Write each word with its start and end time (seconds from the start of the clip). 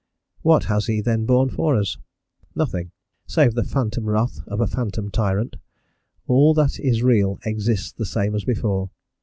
What 0.41 0.63
has 0.63 0.87
he 0.87 0.99
then 0.99 1.27
borne 1.27 1.49
for 1.51 1.75
us? 1.75 1.95
Nothing, 2.55 2.91
save 3.27 3.53
the 3.53 3.63
phantom 3.63 4.05
wrath 4.09 4.39
of 4.47 4.59
a 4.59 4.65
phantom 4.65 5.11
tyrant; 5.11 5.57
all 6.25 6.55
that 6.55 6.79
is 6.79 7.03
real 7.03 7.37
exists 7.45 7.91
the 7.91 8.03
same 8.07 8.33
as 8.33 8.43
before. 8.43 8.89